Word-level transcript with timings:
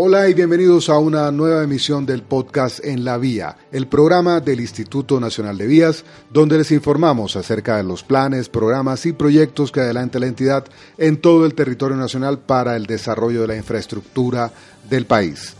Hola 0.00 0.28
y 0.28 0.34
bienvenidos 0.34 0.90
a 0.90 0.98
una 1.00 1.32
nueva 1.32 1.64
emisión 1.64 2.06
del 2.06 2.22
podcast 2.22 2.84
En 2.84 3.04
la 3.04 3.18
Vía, 3.18 3.56
el 3.72 3.88
programa 3.88 4.38
del 4.38 4.60
Instituto 4.60 5.18
Nacional 5.18 5.58
de 5.58 5.66
Vías, 5.66 6.04
donde 6.30 6.56
les 6.56 6.70
informamos 6.70 7.34
acerca 7.34 7.78
de 7.78 7.82
los 7.82 8.04
planes, 8.04 8.48
programas 8.48 9.06
y 9.06 9.12
proyectos 9.12 9.72
que 9.72 9.80
adelanta 9.80 10.20
la 10.20 10.28
entidad 10.28 10.66
en 10.98 11.20
todo 11.20 11.44
el 11.46 11.54
territorio 11.54 11.96
nacional 11.96 12.38
para 12.38 12.76
el 12.76 12.86
desarrollo 12.86 13.40
de 13.40 13.48
la 13.48 13.56
infraestructura 13.56 14.52
del 14.88 15.04
país. 15.04 15.56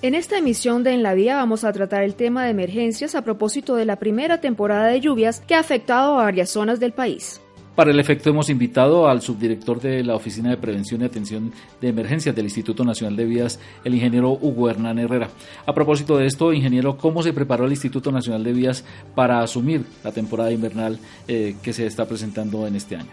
En 0.00 0.14
esta 0.14 0.38
emisión 0.38 0.84
de 0.84 0.92
En 0.94 1.02
la 1.02 1.12
Vía 1.12 1.36
vamos 1.36 1.62
a 1.62 1.72
tratar 1.74 2.02
el 2.02 2.14
tema 2.14 2.44
de 2.44 2.50
emergencias 2.52 3.14
a 3.14 3.20
propósito 3.20 3.76
de 3.76 3.84
la 3.84 3.96
primera 3.96 4.40
temporada 4.40 4.86
de 4.86 5.00
lluvias 5.00 5.40
que 5.46 5.54
ha 5.54 5.60
afectado 5.60 6.18
a 6.18 6.24
varias 6.24 6.48
zonas 6.48 6.80
del 6.80 6.94
país. 6.94 7.41
Para 7.74 7.90
el 7.90 7.98
efecto 7.98 8.28
hemos 8.28 8.50
invitado 8.50 9.08
al 9.08 9.22
subdirector 9.22 9.80
de 9.80 10.04
la 10.04 10.14
Oficina 10.14 10.50
de 10.50 10.58
Prevención 10.58 11.00
y 11.00 11.04
Atención 11.04 11.52
de 11.80 11.88
Emergencias 11.88 12.36
del 12.36 12.44
Instituto 12.44 12.84
Nacional 12.84 13.16
de 13.16 13.24
Vías, 13.24 13.58
el 13.82 13.94
ingeniero 13.94 14.32
Hugo 14.32 14.68
Hernán 14.68 14.98
Herrera. 14.98 15.30
A 15.64 15.72
propósito 15.72 16.18
de 16.18 16.26
esto, 16.26 16.52
ingeniero, 16.52 16.98
¿cómo 16.98 17.22
se 17.22 17.32
preparó 17.32 17.64
el 17.64 17.70
Instituto 17.70 18.12
Nacional 18.12 18.44
de 18.44 18.52
Vías 18.52 18.84
para 19.14 19.40
asumir 19.40 19.86
la 20.04 20.12
temporada 20.12 20.52
invernal 20.52 20.98
eh, 21.26 21.56
que 21.62 21.72
se 21.72 21.86
está 21.86 22.04
presentando 22.04 22.66
en 22.66 22.76
este 22.76 22.96
año? 22.96 23.10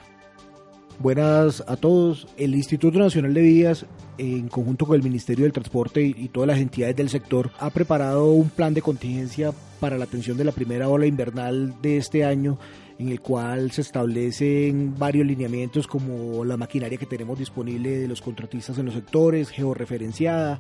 Buenas 1.00 1.64
a 1.66 1.78
todos. 1.78 2.28
El 2.36 2.54
Instituto 2.54 3.00
Nacional 3.00 3.34
de 3.34 3.42
Vías, 3.42 3.86
en 4.18 4.50
conjunto 4.50 4.86
con 4.86 4.98
el 4.98 5.04
Ministerio 5.04 5.46
del 5.46 5.54
Transporte 5.54 6.04
y, 6.04 6.28
todas 6.28 6.48
las 6.48 6.60
entidades 6.60 6.98
del 6.98 7.08
sector, 7.08 7.52
ha 7.60 7.70
preparado 7.70 8.34
un 8.34 8.50
plan 8.50 8.74
de 8.74 8.82
contingencia 8.82 9.54
para 9.80 9.98
la 9.98 10.04
atención 10.04 10.36
de 10.36 10.44
la 10.44 10.52
primera 10.52 10.90
ola 10.90 11.06
invernal 11.06 11.76
de 11.82 11.96
este 11.96 12.26
año 12.26 12.58
en 13.00 13.10
el 13.10 13.22
cual 13.22 13.72
se 13.72 13.82
establecen 13.82 14.94
varios 14.98 15.26
lineamientos 15.26 15.88
como 15.88 16.44
la 16.44 16.58
maquinaria 16.58 16.98
que 16.98 17.06
tenemos 17.06 17.40
disponible 17.40 17.98
de 17.98 18.08
los 18.08 18.22
contratistas 18.22 18.78
en 18.78 18.86
los 18.86 18.94
sectores, 18.94 19.50
georreferenciada, 19.50 20.60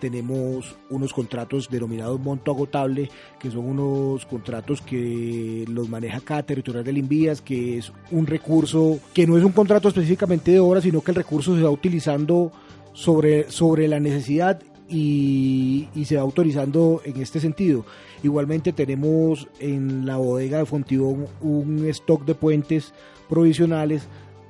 tenemos 0.00 0.76
unos 0.90 1.12
contratos 1.12 1.68
denominados 1.70 2.20
monto 2.20 2.50
agotable, 2.50 3.08
que 3.38 3.50
son 3.50 3.66
unos 3.66 4.26
contratos 4.26 4.82
que 4.82 5.64
los 5.68 5.88
maneja 5.88 6.20
cada 6.20 6.42
territorial 6.42 6.84
del 6.84 6.98
Invías, 6.98 7.40
que 7.40 7.78
es 7.78 7.92
un 8.10 8.26
recurso 8.26 8.98
que 9.14 9.26
no 9.26 9.38
es 9.38 9.44
un 9.44 9.52
contrato 9.52 9.88
específicamente 9.88 10.50
de 10.50 10.60
obra, 10.60 10.80
sino 10.80 11.00
que 11.00 11.12
el 11.12 11.16
recurso 11.16 11.56
se 11.56 11.62
va 11.62 11.70
utilizando 11.70 12.52
sobre, 12.92 13.50
sobre 13.50 13.88
la 13.88 14.00
necesidad 14.00 14.60
y, 14.88 15.88
y, 15.94 16.04
se 16.04 16.16
va 16.16 16.22
autorizando 16.22 17.02
en 17.04 17.20
este 17.20 17.40
sentido. 17.40 17.84
Igualmente 18.22 18.72
tenemos 18.72 19.48
en 19.58 20.06
la 20.06 20.16
bodega 20.16 20.58
de 20.58 20.66
Fontibón 20.66 21.26
un 21.40 21.84
stock 21.86 22.24
de 22.24 22.34
puentes 22.34 22.92
provisionales 23.28 24.06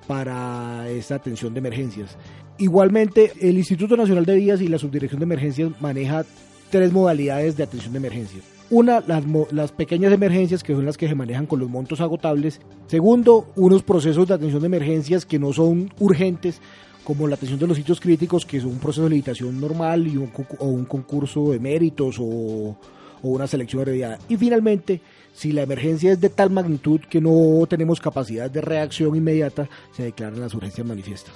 para 0.06 0.88
esta 0.90 1.16
atención 1.16 1.54
de 1.54 1.58
emergencias. 1.58 2.16
Igualmente, 2.58 3.32
el 3.40 3.58
Instituto 3.58 3.96
Nacional 3.96 4.24
de 4.24 4.36
Vías 4.36 4.60
y 4.60 4.68
la 4.68 4.78
Subdirección 4.78 5.20
de 5.20 5.24
Emergencias 5.24 5.70
maneja 5.80 6.24
tres 6.70 6.92
modalidades 6.92 7.56
de 7.56 7.64
atención 7.64 7.92
de 7.92 7.98
emergencias. 7.98 8.44
Una, 8.70 9.00
las, 9.06 9.24
las, 9.52 9.72
pequeñas 9.72 10.12
emergencias, 10.12 10.62
que 10.62 10.72
son 10.72 10.86
las 10.86 10.96
que 10.96 11.06
se 11.06 11.14
manejan 11.14 11.46
con 11.46 11.60
los 11.60 11.68
montos 11.68 12.00
agotables. 12.00 12.60
Segundo, 12.88 13.52
unos 13.54 13.82
procesos 13.82 14.26
de 14.26 14.34
atención 14.34 14.60
de 14.60 14.66
emergencias 14.66 15.24
que 15.24 15.38
no 15.38 15.52
son 15.52 15.92
urgentes, 16.00 16.60
como 17.06 17.28
la 17.28 17.36
atención 17.36 17.60
de 17.60 17.68
los 17.68 17.76
sitios 17.76 18.00
críticos, 18.00 18.44
que 18.44 18.56
es 18.56 18.64
un 18.64 18.78
proceso 18.80 19.04
de 19.04 19.10
licitación 19.10 19.60
normal 19.60 20.08
y 20.08 20.16
un, 20.16 20.32
o 20.58 20.66
un 20.66 20.84
concurso 20.86 21.52
de 21.52 21.60
méritos 21.60 22.16
o, 22.18 22.24
o 22.24 22.76
una 23.22 23.46
selección 23.46 23.82
abreviada. 23.82 24.18
Y 24.28 24.36
finalmente, 24.36 25.00
si 25.32 25.52
la 25.52 25.62
emergencia 25.62 26.10
es 26.10 26.20
de 26.20 26.30
tal 26.30 26.50
magnitud 26.50 27.00
que 27.08 27.20
no 27.20 27.64
tenemos 27.68 28.00
capacidad 28.00 28.50
de 28.50 28.60
reacción 28.60 29.14
inmediata, 29.14 29.68
se 29.96 30.02
declaran 30.02 30.40
las 30.40 30.52
urgencias 30.54 30.84
manifiestas. 30.84 31.32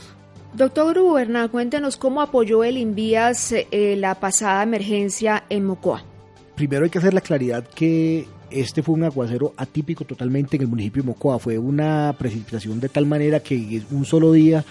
Doctor 0.55 1.01
Gubernal, 1.01 1.48
cuéntenos 1.53 1.97
cómo 1.97 2.21
apoyó 2.21 2.65
el 2.65 2.77
Invías 2.77 3.53
eh, 3.53 3.95
la 3.97 4.17
pasada 4.17 4.65
emergencia 4.65 5.45
en 5.51 5.67
Mocoa. 5.67 6.03
Primero 6.57 6.83
hay 6.83 6.91
que 6.91 6.98
hacer 6.98 7.14
la 7.14 7.20
claridad 7.20 7.64
que 7.69 8.27
este 8.51 8.83
fue 8.83 8.97
un 8.97 9.05
aguacero 9.05 9.55
atípico 9.57 10.05
totalmente 10.05 10.57
en 10.57 10.63
el 10.63 10.69
municipio 10.69 11.05
de 11.05 11.11
Mocoa. 11.11 11.39
Fue 11.39 11.59
una 11.59 12.13
precipitación 12.19 12.80
de 12.80 12.89
tal 12.89 13.07
manera 13.07 13.39
que 13.39 13.85
un 13.92 14.05
solo 14.05 14.33
día 14.33 14.64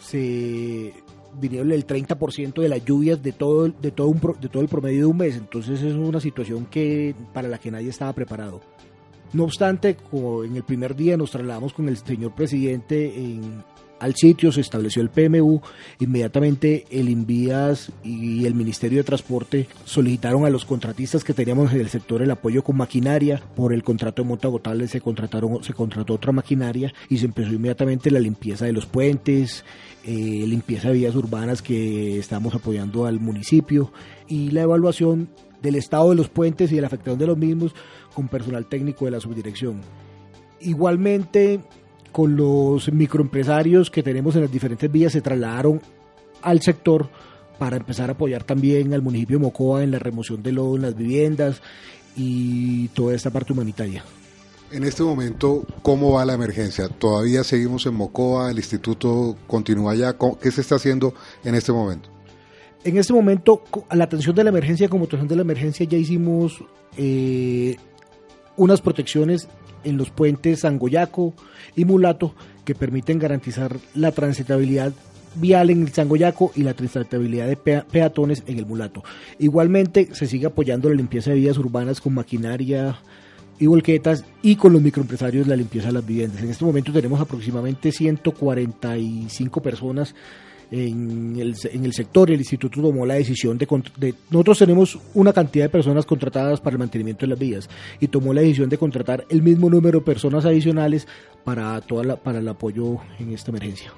se 0.00 0.92
vinieron 1.38 1.70
el 1.72 1.86
30% 1.86 2.60
de 2.60 2.68
las 2.68 2.84
lluvias 2.84 3.22
de 3.22 3.32
todo, 3.32 3.68
de, 3.68 3.90
todo 3.90 4.08
un, 4.08 4.20
de 4.40 4.48
todo 4.48 4.62
el 4.62 4.68
promedio 4.68 5.00
de 5.00 5.06
un 5.06 5.16
mes. 5.16 5.36
Entonces 5.36 5.82
es 5.82 5.94
una 5.94 6.20
situación 6.20 6.66
que, 6.66 7.14
para 7.32 7.48
la 7.48 7.58
que 7.58 7.70
nadie 7.70 7.88
estaba 7.88 8.12
preparado. 8.12 8.60
No 9.32 9.44
obstante, 9.44 9.96
como 10.10 10.42
en 10.42 10.56
el 10.56 10.64
primer 10.64 10.96
día 10.96 11.16
nos 11.16 11.30
trasladamos 11.30 11.72
con 11.72 11.88
el 11.88 11.96
señor 11.96 12.34
presidente 12.34 13.14
en, 13.16 13.62
al 14.00 14.14
sitio, 14.16 14.50
se 14.50 14.62
estableció 14.62 15.02
el 15.02 15.10
PMU, 15.10 15.60
inmediatamente 16.00 16.86
el 16.90 17.08
Invías 17.10 17.92
y 18.02 18.46
el 18.46 18.54
Ministerio 18.54 18.98
de 18.98 19.04
Transporte 19.04 19.68
solicitaron 19.84 20.46
a 20.46 20.50
los 20.50 20.64
contratistas 20.64 21.22
que 21.22 21.34
teníamos 21.34 21.72
en 21.72 21.80
el 21.80 21.90
sector 21.90 22.22
el 22.22 22.30
apoyo 22.30 22.64
con 22.64 22.78
maquinaria, 22.78 23.42
por 23.54 23.74
el 23.74 23.84
contrato 23.84 24.22
de 24.22 24.28
monta 24.28 24.48
se 24.88 25.00
contrataron, 25.00 25.62
se 25.62 25.74
contrató 25.74 26.14
otra 26.14 26.32
maquinaria 26.32 26.92
y 27.08 27.18
se 27.18 27.26
empezó 27.26 27.52
inmediatamente 27.52 28.10
la 28.10 28.20
limpieza 28.20 28.64
de 28.64 28.72
los 28.72 28.86
puentes, 28.86 29.64
eh, 30.04 30.44
limpieza 30.46 30.88
de 30.88 30.94
vías 30.94 31.14
urbanas 31.14 31.62
que 31.62 32.18
estamos 32.18 32.54
apoyando 32.54 33.06
al 33.06 33.20
municipio 33.20 33.92
y 34.28 34.50
la 34.50 34.62
evaluación 34.62 35.28
del 35.60 35.74
estado 35.74 36.10
de 36.10 36.16
los 36.16 36.28
puentes 36.28 36.72
y 36.72 36.76
de 36.76 36.80
la 36.80 36.86
afectación 36.86 37.18
de 37.18 37.26
los 37.26 37.36
mismos 37.36 37.74
con 38.14 38.28
personal 38.28 38.66
técnico 38.66 39.04
de 39.04 39.10
la 39.10 39.20
subdirección. 39.20 39.82
Igualmente, 40.60 41.60
con 42.12 42.36
los 42.36 42.92
microempresarios 42.92 43.90
que 43.90 44.02
tenemos 44.02 44.34
en 44.36 44.42
las 44.42 44.52
diferentes 44.52 44.90
vías 44.90 45.12
se 45.12 45.20
trasladaron 45.20 45.80
al 46.42 46.60
sector 46.62 47.10
para 47.58 47.76
empezar 47.76 48.08
a 48.08 48.14
apoyar 48.14 48.44
también 48.44 48.94
al 48.94 49.02
municipio 49.02 49.38
de 49.38 49.44
Mocoa 49.44 49.84
en 49.84 49.90
la 49.90 49.98
remoción 49.98 50.42
de 50.42 50.52
lodo 50.52 50.76
en 50.76 50.82
las 50.82 50.96
viviendas 50.96 51.60
y 52.16 52.88
toda 52.88 53.14
esta 53.14 53.30
parte 53.30 53.52
humanitaria. 53.52 54.02
En 54.72 54.84
este 54.84 55.02
momento, 55.02 55.66
¿cómo 55.82 56.12
va 56.12 56.24
la 56.24 56.34
emergencia? 56.34 56.88
¿Todavía 56.88 57.42
seguimos 57.42 57.86
en 57.86 57.94
Mocoa? 57.94 58.52
¿El 58.52 58.58
instituto 58.58 59.36
continúa 59.48 59.92
allá? 59.92 60.16
¿Qué 60.40 60.52
se 60.52 60.60
está 60.60 60.76
haciendo 60.76 61.12
en 61.42 61.56
este 61.56 61.72
momento? 61.72 62.08
En 62.84 62.96
este 62.96 63.12
momento, 63.12 63.64
a 63.88 63.96
la 63.96 64.04
atención 64.04 64.36
de 64.36 64.44
la 64.44 64.50
emergencia, 64.50 64.88
como 64.88 65.06
atención 65.06 65.26
de 65.26 65.34
la 65.34 65.42
emergencia, 65.42 65.84
ya 65.86 65.98
hicimos 65.98 66.62
eh, 66.96 67.78
unas 68.56 68.80
protecciones 68.80 69.48
en 69.82 69.96
los 69.96 70.10
puentes 70.10 70.60
Sangoyaco 70.60 71.34
y 71.74 71.84
Mulato 71.84 72.34
que 72.64 72.76
permiten 72.76 73.18
garantizar 73.18 73.76
la 73.96 74.12
transitabilidad 74.12 74.92
vial 75.34 75.70
en 75.70 75.82
el 75.82 75.92
Sangoyaco 75.92 76.52
y 76.54 76.62
la 76.62 76.74
transitabilidad 76.74 77.48
de 77.48 77.56
peatones 77.56 78.44
en 78.46 78.58
el 78.58 78.66
Mulato. 78.66 79.02
Igualmente 79.40 80.10
se 80.12 80.28
sigue 80.28 80.46
apoyando 80.46 80.88
la 80.88 80.94
limpieza 80.94 81.30
de 81.30 81.36
vías 81.36 81.58
urbanas 81.58 82.00
con 82.00 82.14
maquinaria 82.14 83.00
y 83.60 83.66
volquetas 83.66 84.24
y 84.42 84.56
con 84.56 84.72
los 84.72 84.82
microempresarios 84.82 85.46
la 85.46 85.54
limpieza 85.54 85.88
de 85.88 85.92
las 85.92 86.06
viviendas. 86.06 86.42
En 86.42 86.50
este 86.50 86.64
momento 86.64 86.92
tenemos 86.92 87.20
aproximadamente 87.20 87.92
145 87.92 89.62
personas 89.62 90.14
en 90.72 91.36
el, 91.38 91.54
en 91.72 91.84
el 91.84 91.92
sector, 91.92 92.30
el 92.30 92.38
instituto 92.38 92.80
tomó 92.80 93.04
la 93.04 93.14
decisión 93.14 93.58
de, 93.58 93.66
de, 93.96 94.14
Nosotros 94.30 94.58
tenemos 94.58 94.98
una 95.14 95.32
cantidad 95.32 95.64
de 95.64 95.68
personas 95.68 96.06
contratadas 96.06 96.60
para 96.60 96.74
el 96.74 96.78
mantenimiento 96.78 97.26
de 97.26 97.30
las 97.30 97.38
vías 97.38 97.68
y 97.98 98.06
tomó 98.06 98.32
la 98.32 98.40
decisión 98.40 98.68
de 98.68 98.78
contratar 98.78 99.24
el 99.28 99.42
mismo 99.42 99.68
número 99.68 99.98
de 99.98 100.04
personas 100.04 100.44
adicionales 100.44 101.08
para, 101.44 101.80
toda 101.80 102.04
la, 102.04 102.16
para 102.16 102.38
el 102.38 102.48
apoyo 102.48 102.98
en 103.18 103.32
esta 103.32 103.50
emergencia. 103.50 103.92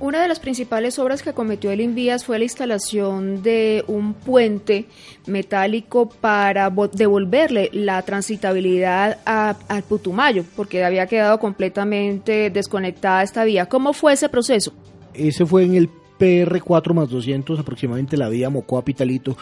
Una 0.00 0.20
de 0.20 0.28
las 0.28 0.40
principales 0.40 0.98
obras 0.98 1.22
que 1.22 1.32
cometió 1.32 1.70
el 1.70 1.80
Invías 1.80 2.24
fue 2.24 2.38
la 2.38 2.44
instalación 2.44 3.42
de 3.42 3.84
un 3.86 4.12
puente 4.12 4.86
metálico 5.26 6.08
para 6.08 6.68
devolverle 6.92 7.70
la 7.72 8.02
transitabilidad 8.02 9.18
al 9.24 9.82
Putumayo, 9.84 10.44
porque 10.56 10.84
había 10.84 11.06
quedado 11.06 11.38
completamente 11.38 12.50
desconectada 12.50 13.22
esta 13.22 13.44
vía. 13.44 13.66
¿Cómo 13.66 13.92
fue 13.92 14.14
ese 14.14 14.28
proceso? 14.28 14.72
Ese 15.14 15.46
fue 15.46 15.62
en 15.62 15.76
el 15.76 15.88
PR4 16.18 16.92
más 16.92 17.08
200, 17.08 17.60
aproximadamente 17.60 18.16
la 18.16 18.28
vía 18.28 18.50
Mocoa 18.50 18.84
Pitalito, 18.84 19.36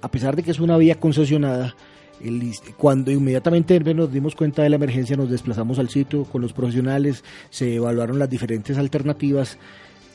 a 0.00 0.10
pesar 0.10 0.34
de 0.34 0.42
que 0.42 0.50
es 0.50 0.58
una 0.58 0.76
vía 0.76 0.96
concesionada, 0.96 1.76
cuando 2.76 3.10
inmediatamente 3.12 3.78
nos 3.94 4.12
dimos 4.12 4.34
cuenta 4.34 4.62
de 4.62 4.68
la 4.68 4.76
emergencia, 4.76 5.16
nos 5.16 5.30
desplazamos 5.30 5.78
al 5.78 5.88
sitio 5.88 6.24
con 6.24 6.42
los 6.42 6.52
profesionales, 6.52 7.24
se 7.50 7.76
evaluaron 7.76 8.18
las 8.18 8.28
diferentes 8.28 8.76
alternativas. 8.78 9.58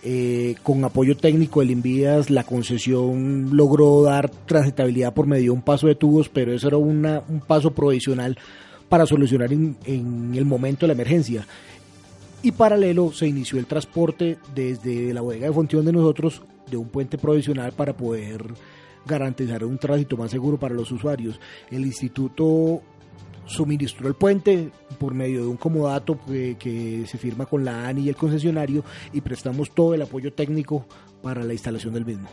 Eh, 0.04 0.56
con 0.64 0.84
apoyo 0.86 1.18
técnico 1.18 1.60
del 1.60 1.72
Invías, 1.72 2.30
la 2.30 2.44
concesión 2.44 3.56
logró 3.56 4.04
dar 4.04 4.30
transitabilidad 4.30 5.14
por 5.14 5.28
medio 5.28 5.46
de 5.46 5.50
un 5.52 5.62
paso 5.62 5.88
de 5.88 5.96
tubos, 5.96 6.30
pero 6.30 6.54
eso 6.54 6.68
era 6.68 6.78
una, 6.78 7.24
un 7.28 7.42
paso 7.42 7.72
provisional 7.72 8.38
para 8.90 9.06
solucionar 9.06 9.52
en, 9.52 9.76
en 9.86 10.34
el 10.36 10.46
momento 10.46 10.82
de 10.82 10.88
la 10.88 10.94
emergencia 10.94 11.46
y 12.42 12.52
paralelo 12.52 13.12
se 13.12 13.28
inició 13.28 13.60
el 13.60 13.66
transporte 13.66 14.38
desde 14.54 15.14
la 15.14 15.22
bodega 15.22 15.48
de 15.48 15.54
Fontión 15.54 15.86
de 15.86 15.92
nosotros 15.92 16.42
de 16.70 16.78
un 16.78 16.88
puente 16.88 17.18
provisional 17.18 17.72
para 17.72 17.96
poder 17.96 18.46
garantizar 19.06 19.64
un 19.64 19.78
tránsito 19.78 20.18
más 20.18 20.32
seguro 20.32 20.58
para 20.58 20.76
los 20.76 20.92
usuarios. 20.92 21.40
El 21.72 21.86
instituto 21.86 22.82
suministró 23.48 24.08
el 24.08 24.14
puente 24.14 24.70
por 25.00 25.14
medio 25.14 25.42
de 25.42 25.48
un 25.48 25.58
comodato 25.58 26.20
que, 26.26 27.06
se 27.08 27.18
firma 27.18 27.46
con 27.46 27.66
la 27.66 27.88
ANI 27.88 28.04
y 28.04 28.10
el 28.10 28.16
concesionario 28.16 28.84
y 29.14 29.22
prestamos 29.22 29.72
todo 29.72 29.94
el 29.94 30.02
apoyo 30.02 30.34
técnico 30.34 30.86
para 31.22 31.44
la 31.44 31.54
instalación 31.54 31.94
del 31.94 32.06
mismo. 32.06 32.28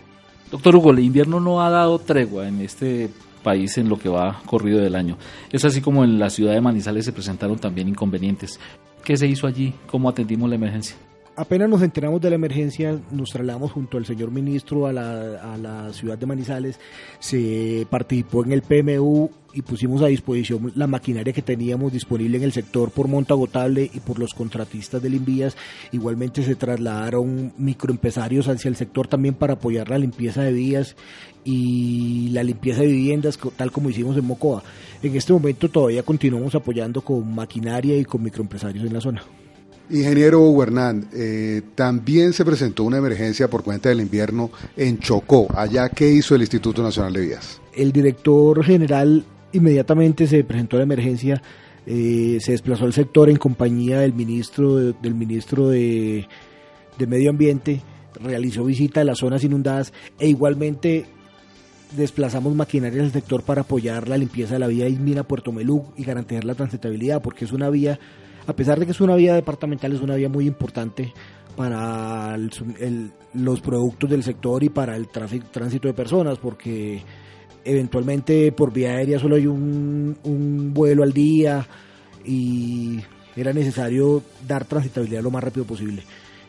Doctor 0.51 0.77
Hugo, 0.77 0.91
el 0.91 1.01
invierno 1.01 1.41
no 1.41 1.63
ha 1.63 1.71
dado 1.71 1.99
tregua 1.99 2.49
en 2.49 2.61
este 2.61 3.11
país 3.43 3.77
en 3.79 3.89
lo 3.89 3.99
que 3.99 4.09
va 4.09 4.41
corrido 4.47 4.81
del 4.81 4.95
año. 4.95 5.17
Es 5.51 5.65
así 5.65 5.81
como 5.81 6.05
en 6.05 6.19
la 6.19 6.31
ciudad 6.31 6.53
de 6.53 6.61
Manizales 6.61 7.05
se 7.05 7.13
presentaron 7.13 7.59
también 7.59 7.89
inconvenientes. 7.89 8.59
¿Qué 9.05 9.17
se 9.17 9.27
hizo 9.27 9.47
allí? 9.47 9.75
¿Cómo 9.87 10.09
atendimos 10.09 10.49
la 10.49 10.57
emergencia? 10.57 10.97
Apenas 11.37 11.69
nos 11.69 11.83
enteramos 11.83 12.21
de 12.21 12.31
la 12.31 12.37
emergencia, 12.37 12.97
nos 13.11 13.31
trasladamos 13.31 13.73
junto 13.73 13.99
al 13.99 14.07
señor 14.07 14.31
ministro 14.31 14.87
a 14.87 14.93
la, 14.93 15.91
ciudad 15.93 16.17
de 16.17 16.27
Manizales, 16.27 16.79
se 17.19 17.89
participó 17.91 18.45
en 18.45 18.53
el 18.53 18.63
PMU 18.63 19.29
y 19.53 19.63
pusimos 19.63 20.01
a 20.03 20.07
disposición 20.07 20.71
la 20.77 20.87
maquinaria 20.87 21.33
que 21.33 21.43
teníamos 21.43 21.93
disponible 21.93 22.37
en 22.37 22.45
el 22.45 22.53
sector 22.53 22.93
por 22.93 23.09
monta 23.09 23.35
agotable 23.35 23.91
y 23.93 23.99
por 23.99 24.21
los 24.21 24.33
contratistas 24.33 25.03
del 25.03 25.15
Invías. 25.15 25.57
Igualmente 25.91 26.45
se 26.45 26.55
trasladaron 26.55 27.53
microempresarios 27.59 28.47
hacia 28.47 28.69
el 28.69 28.77
sector 28.77 29.09
también 29.09 29.35
para 29.35 29.55
apoyar 29.55 29.91
la 29.91 29.99
limpieza 29.99 30.43
de 30.43 30.53
vías 30.53 30.95
y 31.45 32.29
la 32.31 32.45
limpieza 32.45 32.83
de 32.83 32.87
viviendas, 32.87 33.41
tal 33.57 33.73
como 33.73 33.91
hicimos 33.91 34.17
en 34.17 34.25
Mocoa. 34.25 34.63
En 35.03 35.17
este 35.17 35.33
momento 35.33 35.69
todavía 35.69 36.05
continuamos 36.05 36.55
apoyando 36.55 37.01
con 37.01 37.35
maquinaria 37.35 37.97
y 37.97 38.05
con 38.05 38.23
microempresarios 38.23 38.85
en 38.85 38.93
la 38.93 39.01
zona. 39.01 39.23
Ingeniero 39.91 40.41
Hugo 40.41 40.65
eh, 41.15 41.63
también 41.75 42.33
se 42.33 42.45
presentó 42.45 42.85
una 42.85 42.99
emergencia 42.99 43.49
por 43.49 43.63
cuenta 43.63 43.91
del 43.91 44.01
invierno 44.01 44.51
en 44.77 44.99
Chocó. 44.99 45.47
Allá, 45.55 45.89
¿qué 45.91 46.11
hizo 46.11 46.35
el 46.35 46.41
Instituto 46.41 46.83
Nacional 46.83 47.13
de 47.13 47.21
Vías? 47.21 47.61
El 47.75 47.93
director 47.93 48.65
general 48.65 49.25
inmediatamente 49.53 50.27
se 50.27 50.43
presentó 50.43 50.79
la 50.79 50.85
emergencia, 50.85 51.43
eh, 51.87 52.39
se 52.41 52.53
desplazó 52.53 52.87
al 52.87 52.93
sector 52.93 53.29
en 53.29 53.37
compañía 53.37 54.01
del 54.01 54.15
ministro, 54.15 54.77
del 54.77 55.15
ministro 55.15 55.69
de, 55.69 56.27
de 56.99 57.07
Medio 57.07 57.31
Ambiente, 57.31 57.83
realizó 58.23 58.65
visita 58.65 59.03
a 59.03 59.05
las 59.05 59.19
zonas 59.19 59.45
inundadas 59.45 59.93
e 60.19 60.29
igualmente 60.29 61.07
desplazamos 61.97 62.55
maquinaria 62.55 63.03
al 63.03 63.13
sector 63.13 63.43
para 63.43 63.63
apoyar 63.63 64.09
la 64.09 64.19
limpieza 64.19 64.55
de 64.55 64.61
la 64.61 64.67
vía 64.67 64.89
Ismina-Puerto 64.89 65.53
Melú 65.53 65.85
y 65.97 66.05
garantizar 66.05 66.45
la 66.45 66.55
transitabilidad, 66.55 67.23
porque 67.23 67.45
es 67.45 67.53
una 67.53 67.71
vía 67.71 67.99
a 68.47 68.53
pesar 68.55 68.79
de 68.79 68.87
que 68.87 68.93
es 68.93 69.01
una 69.01 69.17
vía 69.17 69.35
departamental, 69.35 69.93
es 69.93 70.01
una 70.01 70.17
vía 70.17 70.29
muy 70.29 70.47
importante 70.47 71.13
para 71.57 72.37
los 72.37 73.61
productos 73.61 74.11
del 74.11 74.23
sector 74.23 74.63
y 74.63 74.69
para 74.69 74.97
el 74.97 75.09
tránsito 75.09 75.89
de 75.89 75.95
personas, 75.95 76.39
porque 76.39 77.03
eventualmente 77.65 78.53
por 78.53 78.73
vía 78.73 78.91
aérea 78.97 79.19
solo 79.19 79.37
hay 79.37 79.47
un, 79.47 80.73
vuelo 80.75 81.03
al 81.03 81.13
día 81.13 81.67
y 82.25 83.01
era 83.37 83.53
necesario 83.53 84.23
dar 84.47 84.65
transitabilidad 84.65 85.23
lo 85.23 85.31
más 85.31 85.45
rápido 85.45 85.65
posible. 85.65 86.03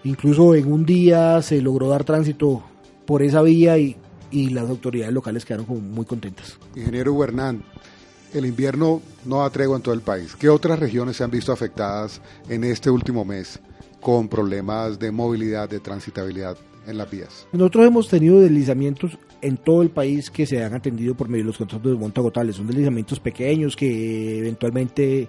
Incluso 0.03 0.53
en 0.53 0.71
un 0.71 0.85
día 0.85 1.41
se 1.41 1.61
logró 1.61 1.89
dar 1.89 2.03
tránsito 2.03 2.63
por 3.05 3.23
esa 3.23 3.41
vía 3.41 3.77
y, 3.77 3.95
y 4.31 4.49
las 4.49 4.69
autoridades 4.69 5.13
locales 5.13 5.45
quedaron 5.45 5.65
muy 5.91 6.05
contentas. 6.05 6.59
Ingeniero 6.75 7.23
Hernán, 7.23 7.63
el 8.33 8.45
invierno 8.45 9.01
no 9.25 9.39
da 9.39 9.49
tregua 9.49 9.77
en 9.77 9.83
todo 9.83 9.93
el 9.93 10.01
país. 10.01 10.35
¿Qué 10.35 10.49
otras 10.49 10.79
regiones 10.79 11.17
se 11.17 11.23
han 11.23 11.31
visto 11.31 11.51
afectadas 11.51 12.21
en 12.49 12.63
este 12.63 12.89
último 12.89 13.25
mes 13.25 13.59
con 14.01 14.27
problemas 14.27 14.99
de 14.99 15.11
movilidad, 15.11 15.69
de 15.69 15.79
transitabilidad 15.79 16.57
en 16.87 16.97
las 16.97 17.09
vías? 17.09 17.47
Nosotros 17.51 17.87
hemos 17.87 18.07
tenido 18.07 18.39
deslizamientos 18.39 19.17
en 19.41 19.57
todo 19.57 19.81
el 19.81 19.89
país 19.89 20.29
que 20.29 20.45
se 20.45 20.63
han 20.63 20.73
atendido 20.73 21.15
por 21.15 21.29
medio 21.29 21.43
de 21.43 21.47
los 21.47 21.57
contratos 21.57 21.91
de 21.91 21.97
monta 21.97 22.21
agotales. 22.21 22.55
Son 22.55 22.67
deslizamientos 22.67 23.19
pequeños 23.19 23.75
que 23.75 24.39
eventualmente 24.39 25.27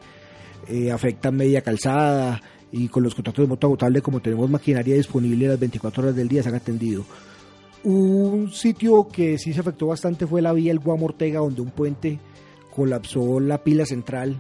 eh, 0.69 0.90
afectan 0.90 1.37
media 1.37 1.60
calzada 1.60 2.40
y 2.72 2.88
con 2.88 3.02
los 3.02 3.14
contratos 3.14 3.44
de 3.44 3.49
monta 3.49 3.66
agotable, 3.66 4.02
como 4.02 4.20
tenemos 4.20 4.50
maquinaria 4.50 4.96
disponible 4.96 5.49
las 5.49 5.60
24 5.60 6.02
horas 6.02 6.16
del 6.16 6.28
día, 6.28 6.42
se 6.42 6.49
han 6.49 6.54
atendido. 6.54 7.04
Un 7.84 8.50
sitio 8.50 9.06
que 9.08 9.38
sí 9.38 9.52
se 9.52 9.60
afectó 9.60 9.87
bastante 9.87 10.26
fue 10.26 10.42
la 10.42 10.52
vía 10.52 10.72
El 10.72 10.81
Guam 10.81 11.02
Ortega, 11.04 11.40
donde 11.40 11.60
un 11.60 11.70
puente 11.70 12.19
colapsó 12.76 13.40
la 13.40 13.64
pila 13.64 13.87
central 13.87 14.38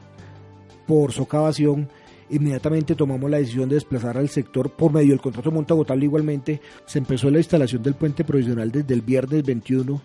por 0.86 1.12
socavación, 1.12 1.88
inmediatamente 2.28 2.94
tomamos 2.94 3.30
la 3.30 3.38
decisión 3.38 3.66
de 3.70 3.76
desplazar 3.76 4.18
al 4.18 4.28
sector 4.28 4.70
por 4.70 4.92
medio 4.92 5.10
del 5.10 5.22
contrato 5.22 5.50
monta 5.50 5.72
agotable 5.72 6.04
igualmente. 6.04 6.60
Se 6.84 6.98
empezó 6.98 7.30
la 7.30 7.38
instalación 7.38 7.82
del 7.82 7.94
puente 7.94 8.24
provisional 8.24 8.70
desde 8.70 8.92
el 8.92 9.00
viernes 9.00 9.42
21 9.42 10.02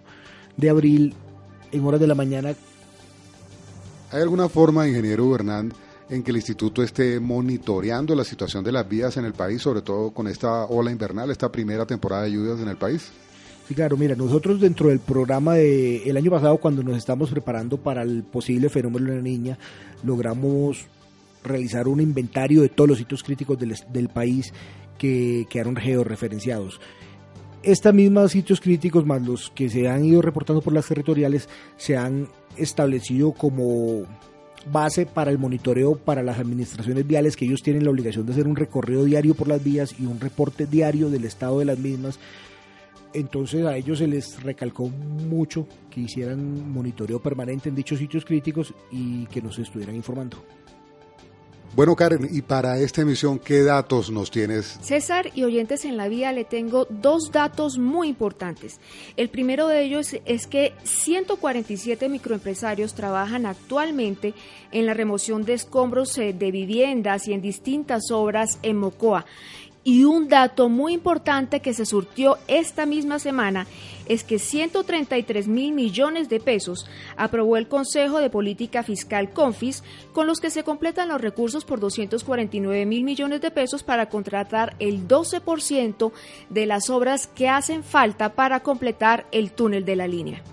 de 0.56 0.70
abril 0.70 1.14
en 1.74 1.86
horas 1.86 2.00
de 2.00 2.08
la 2.08 2.16
mañana. 2.16 2.56
¿Hay 4.12 4.22
alguna 4.22 4.48
forma, 4.48 4.88
ingeniero 4.88 5.36
Hernán, 5.36 5.74
en 6.10 6.24
que 6.24 6.32
el 6.32 6.38
instituto 6.38 6.84
esté 6.84 7.20
monitoreando 7.20 8.16
la 8.16 8.24
situación 8.24 8.64
de 8.64 8.72
las 8.72 8.88
vías 8.88 9.18
en 9.18 9.26
el 9.26 9.34
país, 9.34 9.62
sobre 9.62 9.82
todo 9.82 10.12
con 10.12 10.28
esta 10.28 10.66
ola 10.66 10.90
invernal, 10.90 11.32
esta 11.32 11.52
primera 11.52 11.86
temporada 11.86 12.24
de 12.24 12.32
lluvias 12.32 12.60
en 12.62 12.70
el 12.70 12.78
país? 12.78 13.12
Claro, 13.76 13.96
mira, 13.96 14.16
nosotros 14.16 14.60
dentro 14.60 14.90
del 14.90 15.00
programa 15.00 15.56
del 15.56 16.02
el 16.06 16.18
año 16.18 16.32
pasado, 16.32 16.58
cuando 16.58 16.84
nos 16.84 16.98
estamos 16.98 17.30
preparando 17.30 17.78
para 17.78 18.02
el 18.02 18.24
posible 18.24 18.70
fenómeno 18.70 19.12
de 19.12 19.18
la 19.18 19.22
niña, 19.22 19.58
logramos 20.04 20.86
realizar 21.44 21.88
un 21.88 22.02
inventario 22.02 22.62
de 22.62 22.70
todos 22.70 22.90
los 22.90 22.98
sitios 22.98 23.24
críticos 23.24 23.58
del, 23.58 23.76
del 23.92 24.10
país 24.10 24.54
que 24.98 25.46
quedaron 25.50 25.76
georreferenciados. 25.76 26.80
Estos 27.64 27.94
mismos 27.94 28.32
sitios 28.32 28.60
críticos, 28.60 29.06
más 29.06 29.22
los 29.22 29.52
que 29.52 29.70
se 29.70 29.88
han 29.88 30.04
ido 30.04 30.22
reportando 30.22 30.62
por 30.62 30.74
las 30.74 30.88
territoriales, 30.88 31.48
se 31.78 31.96
han 31.96 32.28
establecido 32.58 33.32
como 33.32 34.04
base 34.72 35.06
para 35.06 35.32
el 35.32 35.40
monitoreo 35.40 35.96
para 35.96 36.22
las 36.22 36.40
administraciones 36.40 37.08
viales 37.08 37.36
que 37.36 37.46
ellos 37.46 37.64
tienen 37.64 37.84
la 37.84 37.90
obligación 37.92 38.26
de 38.26 38.34
hacer 38.34 38.48
un 38.48 38.56
recorrido 38.56 39.06
diario 39.06 39.34
por 39.34 39.48
las 39.48 39.64
vías 39.64 39.96
y 40.00 40.06
un 40.06 40.20
reporte 40.20 40.68
diario 40.68 41.10
del 41.10 41.26
estado 41.26 41.60
de 41.60 41.66
las 41.66 41.80
mismas 41.80 42.20
entonces 43.14 43.66
a 43.66 43.76
ellos 43.76 44.00
se 44.00 44.08
les 44.08 44.42
recalcó 44.44 44.88
mucho 44.88 45.68
que 45.90 46.02
hicieran 46.02 46.72
monitoreo 46.72 47.20
permanente 47.22 47.70
en 47.70 47.76
dichos 47.76 48.00
sitios 48.00 48.26
críticos 48.26 48.74
y 48.92 49.26
que 49.28 49.42
nos 49.42 49.60
estuvieran 49.60 49.96
informando. 49.96 50.38
Bueno, 51.74 51.96
Karen, 51.96 52.28
y 52.30 52.42
para 52.42 52.78
esta 52.80 53.02
emisión, 53.02 53.40
¿qué 53.40 53.64
datos 53.64 54.12
nos 54.12 54.30
tienes? 54.30 54.78
César 54.82 55.32
y 55.34 55.46
oyentes 55.46 55.86
en 55.86 55.96
la 55.96 56.10
vía, 56.10 56.34
le 56.34 56.44
tengo 56.44 56.86
dos 56.90 57.32
datos 57.32 57.78
muy 57.78 58.10
importantes. 58.10 58.82
El 59.16 59.30
primero 59.30 59.70
de 59.70 59.82
ellos 59.82 60.18
es 60.26 60.48
que 60.48 60.74
147 60.84 62.10
microempresarios 62.10 62.94
trabajan 62.94 63.46
actualmente 63.46 64.34
en 64.74 64.86
la 64.86 64.94
remoción 64.94 65.46
de 65.46 65.54
escombros 65.54 66.18
eh, 66.18 66.34
de 66.34 66.52
viviendas 66.52 67.30
y 67.30 67.34
en 67.34 67.42
distintas 67.42 68.12
obras 68.12 68.60
en 68.64 68.76
Mocoa. 68.76 69.26
Y 69.84 70.04
un 70.04 70.28
dato 70.28 70.70
muy 70.70 70.94
importante 70.94 71.60
que 71.60 71.74
se 71.74 71.88
surtió 71.88 72.38
esta 72.48 72.86
misma 72.86 73.18
semana 73.18 73.66
es 74.06 74.24
que 74.24 74.38
133 74.38 75.48
mil 75.48 75.74
millones 75.74 76.30
de 76.30 76.40
pesos 76.40 76.86
aprobó 77.18 77.58
el 77.58 77.68
Consejo 77.68 78.20
de 78.20 78.30
Política 78.30 78.84
Fiscal 78.84 79.32
CONFIS, 79.32 79.84
con 80.14 80.28
los 80.28 80.40
que 80.40 80.52
se 80.52 80.64
completan 80.64 81.10
los 81.10 81.22
recursos 81.22 81.66
por 81.66 81.80
249 81.80 82.86
mil 82.86 83.04
millones 83.04 83.42
de 83.42 83.50
pesos 83.50 83.82
para 83.82 84.10
contratar 84.10 84.76
el 84.80 85.08
12% 85.08 86.12
de 86.50 86.66
las 86.66 86.90
obras 86.90 87.28
que 87.28 87.50
hacen 87.50 87.84
falta 87.84 88.34
para 88.34 88.62
completar 88.62 89.26
el 89.32 89.52
túnel 89.52 89.84
de 89.86 89.96
la 89.96 90.08
línea. 90.08 90.44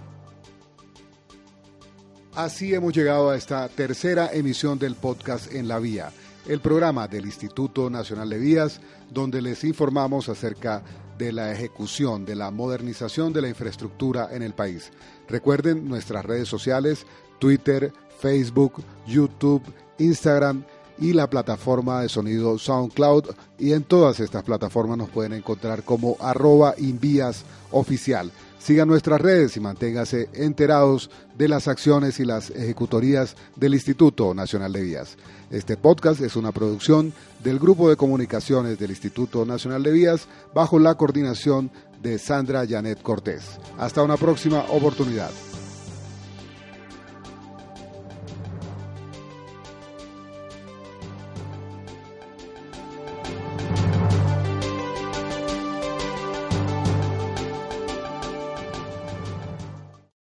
Así 2.34 2.74
hemos 2.74 2.92
llegado 2.94 3.30
a 3.30 3.36
esta 3.36 3.68
tercera 3.68 4.30
emisión 4.32 4.78
del 4.78 4.94
podcast 4.94 5.52
En 5.52 5.68
la 5.68 5.78
Vía 5.78 6.12
el 6.48 6.60
programa 6.60 7.06
del 7.06 7.26
Instituto 7.26 7.90
Nacional 7.90 8.30
de 8.30 8.38
Vías, 8.38 8.80
donde 9.10 9.42
les 9.42 9.62
informamos 9.64 10.30
acerca 10.30 10.82
de 11.18 11.30
la 11.30 11.52
ejecución, 11.52 12.24
de 12.24 12.34
la 12.34 12.50
modernización 12.50 13.32
de 13.32 13.42
la 13.42 13.48
infraestructura 13.48 14.30
en 14.32 14.42
el 14.42 14.54
país. 14.54 14.90
Recuerden 15.28 15.86
nuestras 15.86 16.24
redes 16.24 16.48
sociales, 16.48 17.06
Twitter, 17.38 17.92
Facebook, 18.18 18.82
YouTube, 19.06 19.62
Instagram 19.98 20.64
y 21.00 21.12
la 21.12 21.28
plataforma 21.28 22.02
de 22.02 22.08
sonido 22.08 22.58
SoundCloud. 22.58 23.24
Y 23.58 23.72
en 23.72 23.84
todas 23.84 24.20
estas 24.20 24.42
plataformas 24.42 24.98
nos 24.98 25.10
pueden 25.10 25.32
encontrar 25.32 25.82
como 25.82 26.16
arroba 26.20 26.74
invías 26.78 27.44
oficial. 27.70 28.30
Sigan 28.58 28.88
nuestras 28.88 29.20
redes 29.20 29.56
y 29.56 29.60
manténgase 29.60 30.28
enterados 30.34 31.10
de 31.36 31.48
las 31.48 31.68
acciones 31.68 32.18
y 32.18 32.24
las 32.24 32.50
ejecutorías 32.50 33.36
del 33.56 33.74
Instituto 33.74 34.34
Nacional 34.34 34.72
de 34.72 34.82
Vías. 34.82 35.16
Este 35.50 35.76
podcast 35.76 36.20
es 36.20 36.34
una 36.34 36.52
producción 36.52 37.12
del 37.42 37.58
Grupo 37.58 37.88
de 37.88 37.96
Comunicaciones 37.96 38.78
del 38.78 38.90
Instituto 38.90 39.46
Nacional 39.46 39.82
de 39.84 39.92
Vías 39.92 40.26
bajo 40.54 40.78
la 40.78 40.96
coordinación 40.96 41.70
de 42.02 42.18
Sandra 42.18 42.66
Janet 42.68 43.00
Cortés. 43.00 43.58
Hasta 43.78 44.02
una 44.02 44.16
próxima 44.16 44.64
oportunidad. 44.70 45.30